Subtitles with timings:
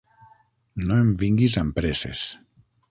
[0.91, 2.27] No em vinguis amb presses.